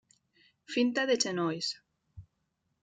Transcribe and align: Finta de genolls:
Finta 0.75 1.05
de 1.11 1.19
genolls: 1.27 1.71